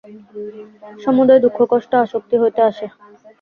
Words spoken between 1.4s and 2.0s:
দুঃখ-কষ্ট